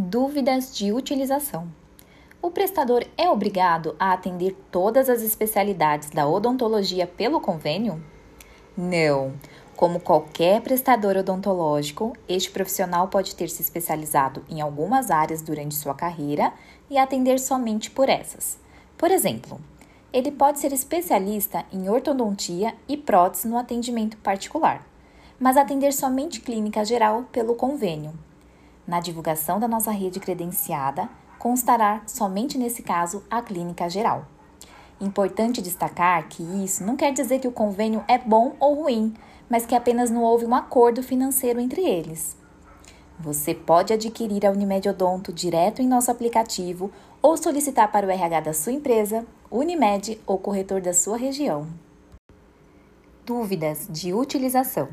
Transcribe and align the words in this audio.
Dúvidas 0.00 0.76
de 0.76 0.92
utilização. 0.92 1.66
O 2.40 2.52
prestador 2.52 3.04
é 3.16 3.28
obrigado 3.28 3.96
a 3.98 4.12
atender 4.12 4.56
todas 4.70 5.10
as 5.10 5.22
especialidades 5.22 6.10
da 6.10 6.24
odontologia 6.24 7.04
pelo 7.04 7.40
convênio? 7.40 8.00
Não. 8.76 9.32
Como 9.74 9.98
qualquer 9.98 10.60
prestador 10.60 11.16
odontológico, 11.16 12.16
este 12.28 12.48
profissional 12.48 13.08
pode 13.08 13.34
ter 13.34 13.48
se 13.48 13.60
especializado 13.60 14.44
em 14.48 14.60
algumas 14.60 15.10
áreas 15.10 15.42
durante 15.42 15.74
sua 15.74 15.96
carreira 15.96 16.52
e 16.88 16.96
atender 16.96 17.40
somente 17.40 17.90
por 17.90 18.08
essas. 18.08 18.56
Por 18.96 19.10
exemplo, 19.10 19.60
ele 20.12 20.30
pode 20.30 20.60
ser 20.60 20.72
especialista 20.72 21.64
em 21.72 21.88
ortodontia 21.88 22.72
e 22.88 22.96
prótese 22.96 23.48
no 23.48 23.58
atendimento 23.58 24.16
particular, 24.18 24.86
mas 25.40 25.56
atender 25.56 25.92
somente 25.92 26.40
clínica 26.40 26.84
geral 26.84 27.24
pelo 27.32 27.56
convênio. 27.56 28.12
Na 28.88 29.00
divulgação 29.00 29.60
da 29.60 29.68
nossa 29.68 29.90
rede 29.90 30.18
credenciada, 30.18 31.10
constará 31.38 32.00
somente 32.06 32.56
nesse 32.56 32.82
caso 32.82 33.22
a 33.30 33.42
clínica 33.42 33.86
geral. 33.90 34.24
Importante 34.98 35.60
destacar 35.60 36.26
que 36.26 36.42
isso 36.64 36.82
não 36.82 36.96
quer 36.96 37.12
dizer 37.12 37.38
que 37.38 37.46
o 37.46 37.52
convênio 37.52 38.02
é 38.08 38.16
bom 38.16 38.56
ou 38.58 38.84
ruim, 38.84 39.12
mas 39.46 39.66
que 39.66 39.74
apenas 39.74 40.10
não 40.10 40.22
houve 40.22 40.46
um 40.46 40.54
acordo 40.54 41.02
financeiro 41.02 41.60
entre 41.60 41.82
eles. 41.82 42.34
Você 43.20 43.54
pode 43.54 43.92
adquirir 43.92 44.46
a 44.46 44.50
Unimed 44.50 44.88
Odonto 44.88 45.34
direto 45.34 45.82
em 45.82 45.86
nosso 45.86 46.10
aplicativo 46.10 46.90
ou 47.20 47.36
solicitar 47.36 47.92
para 47.92 48.06
o 48.06 48.10
RH 48.10 48.40
da 48.40 48.54
sua 48.54 48.72
empresa, 48.72 49.26
Unimed 49.50 50.18
ou 50.26 50.38
corretor 50.38 50.80
da 50.80 50.94
sua 50.94 51.18
região. 51.18 51.66
Dúvidas 53.26 53.86
de 53.90 54.14
utilização. 54.14 54.88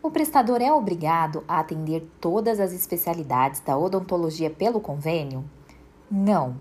O 0.00 0.12
prestador 0.12 0.62
é 0.62 0.72
obrigado 0.72 1.42
a 1.48 1.58
atender 1.58 2.08
todas 2.20 2.60
as 2.60 2.72
especialidades 2.72 3.60
da 3.60 3.76
odontologia 3.76 4.48
pelo 4.48 4.80
convênio? 4.80 5.44
Não. 6.08 6.56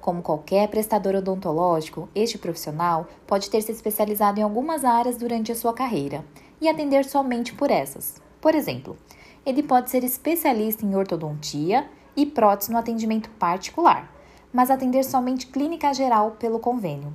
Como 0.00 0.22
qualquer 0.22 0.68
prestador 0.68 1.14
odontológico, 1.14 2.08
este 2.14 2.38
profissional 2.38 3.06
pode 3.26 3.50
ter 3.50 3.60
se 3.60 3.72
especializado 3.72 4.40
em 4.40 4.42
algumas 4.42 4.86
áreas 4.86 5.18
durante 5.18 5.52
a 5.52 5.54
sua 5.54 5.74
carreira 5.74 6.24
e 6.62 6.66
atender 6.66 7.04
somente 7.04 7.52
por 7.52 7.70
essas. 7.70 8.22
Por 8.40 8.54
exemplo, 8.54 8.96
ele 9.44 9.62
pode 9.62 9.90
ser 9.90 10.02
especialista 10.02 10.86
em 10.86 10.96
ortodontia 10.96 11.90
e 12.16 12.24
prótese 12.24 12.72
no 12.72 12.78
atendimento 12.78 13.28
particular, 13.32 14.10
mas 14.50 14.70
atender 14.70 15.04
somente 15.04 15.48
clínica 15.48 15.92
geral 15.92 16.36
pelo 16.38 16.58
convênio. 16.58 17.14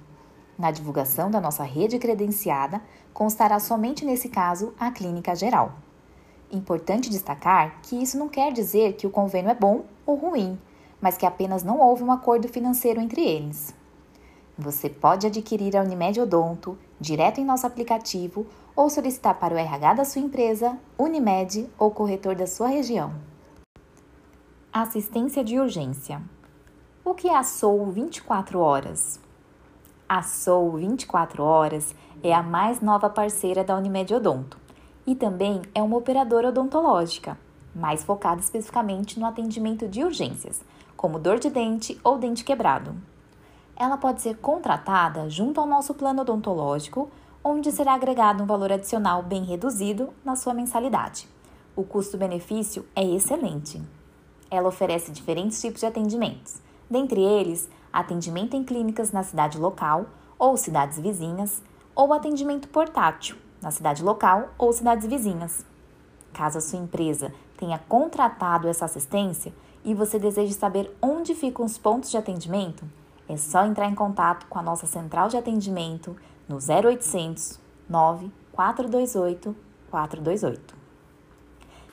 Na 0.58 0.72
divulgação 0.72 1.32
da 1.32 1.42
nossa 1.42 1.64
rede 1.64 1.98
credenciada, 1.98 2.82
constará 3.14 3.60
somente 3.60 4.06
nesse 4.06 4.30
caso 4.30 4.74
a 4.80 4.92
clínica 4.92 5.36
geral. 5.36 5.74
Importante 6.52 7.10
destacar 7.10 7.80
que 7.82 7.96
isso 7.96 8.18
não 8.18 8.30
quer 8.30 8.54
dizer 8.54 8.94
que 8.94 9.08
o 9.08 9.10
convênio 9.10 9.50
é 9.50 9.56
bom 9.56 9.86
ou 10.06 10.16
ruim, 10.16 10.60
mas 11.02 11.18
que 11.18 11.26
apenas 11.26 11.64
não 11.64 11.80
houve 11.80 12.04
um 12.04 12.12
acordo 12.12 12.48
financeiro 12.48 13.02
entre 13.02 13.22
eles. 13.22 13.74
Você 14.58 14.88
pode 14.88 15.26
adquirir 15.26 15.76
a 15.76 15.82
Unimed 15.82 16.22
Odonto 16.22 16.78
direto 17.00 17.42
em 17.42 17.46
nosso 17.46 17.66
aplicativo 17.66 18.46
ou 18.76 18.90
solicitar 18.90 19.40
para 19.40 19.56
o 19.56 19.58
RH 19.58 19.96
da 19.96 20.06
sua 20.06 20.22
empresa, 20.22 20.78
Unimed 20.98 21.68
ou 21.78 21.90
corretor 21.90 22.36
da 22.36 22.46
sua 22.46 22.68
região. 22.68 23.14
Assistência 24.72 25.44
de 25.44 25.60
urgência. 25.60 26.22
O 27.04 27.14
que 27.14 27.28
é 27.28 27.36
a 27.36 27.44
SOU 27.44 27.92
24 27.92 28.60
horas? 28.60 29.23
A 30.08 30.22
SOU 30.22 30.78
24 30.78 31.42
horas 31.42 31.96
é 32.22 32.34
a 32.34 32.44
mais 32.44 32.82
nova 32.82 33.10
parceira 33.10 33.64
da 33.64 33.76
Unimed 33.76 34.14
Odonto 34.14 34.58
e 35.08 35.16
também 35.16 35.62
é 35.74 35.82
uma 35.82 35.98
operadora 35.98 36.50
odontológica, 36.50 37.38
mais 37.74 38.04
focada 38.04 38.42
especificamente 38.42 39.20
no 39.20 39.26
atendimento 39.26 39.88
de 39.88 40.04
urgências, 40.04 40.62
como 40.96 41.18
dor 41.18 41.40
de 41.40 41.50
dente 41.50 42.00
ou 42.04 42.18
dente 42.18 42.44
quebrado. 42.44 42.94
Ela 43.76 43.98
pode 43.98 44.22
ser 44.22 44.38
contratada 44.38 45.30
junto 45.30 45.60
ao 45.60 45.66
nosso 45.66 45.94
plano 45.94 46.22
odontológico, 46.22 47.10
onde 47.44 47.72
será 47.72 47.94
agregado 47.94 48.44
um 48.44 48.46
valor 48.46 48.72
adicional 48.72 49.24
bem 49.24 49.44
reduzido 49.44 50.10
na 50.24 50.36
sua 50.36 50.54
mensalidade. 50.54 51.28
O 51.76 51.84
custo-benefício 51.84 52.86
é 52.96 53.04
excelente. 53.04 53.82
Ela 54.52 54.70
oferece 54.70 55.12
diferentes 55.12 55.60
tipos 55.60 55.80
de 55.80 55.88
atendimentos, 55.88 56.62
dentre 56.90 57.22
eles 57.22 57.68
atendimento 57.94 58.56
em 58.56 58.64
clínicas 58.64 59.12
na 59.12 59.24
cidade 59.24 59.58
local 59.58 60.08
ou 60.38 60.58
cidades 60.58 61.00
vizinhas, 61.00 61.62
ou 61.96 62.12
atendimento 62.12 62.68
portátil 62.68 63.38
na 63.62 63.72
cidade 63.72 64.04
local 64.04 64.50
ou 64.58 64.74
cidades 64.74 65.08
vizinhas. 65.08 65.66
Caso 66.34 66.58
a 66.58 66.62
sua 66.62 66.80
empresa 66.80 67.32
tenha 67.56 67.78
contratado 67.78 68.68
essa 68.68 68.86
assistência 68.86 69.54
e 69.86 69.94
você 69.94 70.18
deseje 70.18 70.54
saber 70.54 70.94
onde 71.02 71.36
ficam 71.36 71.64
os 71.64 71.78
pontos 71.78 72.10
de 72.10 72.18
atendimento, 72.18 72.84
é 73.28 73.38
só 73.38 73.66
entrar 73.66 73.88
em 73.88 73.96
contato 73.96 74.46
com 74.48 74.60
a 74.60 74.64
nossa 74.64 74.86
central 74.86 75.30
de 75.30 75.38
atendimento 75.38 76.16
no 76.48 76.58
0800 76.58 77.60
9428 77.90 79.56
428. 79.90 80.76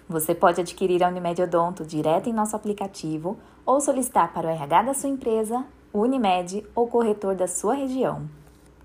Você 0.08 0.34
pode 0.34 0.60
adquirir 0.60 1.04
a 1.04 1.08
Unimed 1.08 1.40
Odonto 1.42 1.84
direto 1.84 2.28
em 2.28 2.32
nosso 2.32 2.56
aplicativo 2.56 3.38
ou 3.64 3.80
solicitar 3.80 4.32
para 4.32 4.48
o 4.48 4.50
RH 4.50 4.82
da 4.82 4.94
sua 4.94 5.08
empresa, 5.08 5.64
Unimed 5.92 6.64
ou 6.74 6.86
corretor 6.86 7.34
da 7.34 7.48
sua 7.48 7.74
região. 7.74 8.28